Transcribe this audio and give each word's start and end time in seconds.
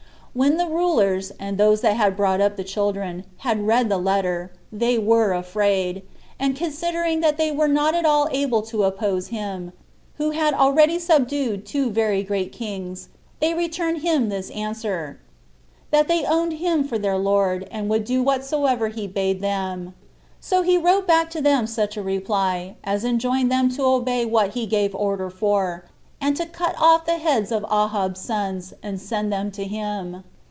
Now 0.33 0.39
when 0.47 0.55
the 0.55 0.67
rulers, 0.69 1.33
and 1.41 1.57
those 1.57 1.81
that 1.81 1.97
had 1.97 2.15
brought 2.15 2.39
up 2.39 2.55
the 2.55 2.63
children, 2.63 3.25
had 3.39 3.67
read 3.67 3.89
the 3.89 3.97
letter, 3.97 4.53
they 4.71 4.97
were 4.97 5.33
afraid; 5.33 6.03
and 6.39 6.55
considering 6.55 7.19
that 7.19 7.35
they 7.35 7.51
were 7.51 7.67
not 7.67 7.95
at 7.95 8.05
all 8.05 8.29
able 8.31 8.61
to 8.61 8.85
oppose 8.85 9.27
him, 9.27 9.73
who 10.15 10.29
had 10.29 10.53
already 10.53 10.99
subdued 10.99 11.65
two 11.65 11.89
very 11.89 12.23
great 12.23 12.53
kings, 12.53 13.09
they 13.41 13.53
returned 13.53 14.03
him 14.03 14.29
this 14.29 14.49
answer: 14.51 15.19
That 15.89 16.07
they 16.07 16.23
owned 16.23 16.53
him 16.53 16.85
for 16.85 16.97
their 16.97 17.17
lord, 17.17 17.67
and 17.69 17.89
would 17.89 18.05
do 18.05 18.23
whatsoever 18.23 18.87
he 18.87 19.07
bade 19.07 19.41
them. 19.41 19.93
So 20.39 20.61
he 20.61 20.77
wrote 20.77 21.05
back 21.07 21.29
to 21.31 21.41
them 21.41 21.67
such 21.67 21.97
a 21.97 22.01
reply 22.01 22.77
as 22.85 23.03
enjoined 23.03 23.51
them 23.51 23.69
to 23.71 23.83
obey 23.83 24.23
what 24.23 24.51
he 24.51 24.65
gave 24.65 24.95
order 24.95 25.29
for, 25.29 25.83
and 26.23 26.37
to 26.37 26.45
cut 26.45 26.75
off 26.77 27.07
the 27.07 27.17
heads 27.17 27.51
of 27.51 27.63
Ahab's 27.63 28.19
sons, 28.21 28.75
and 28.83 29.01
send 29.01 29.33
them 29.33 29.49
to 29.53 29.63
him. 29.63 30.23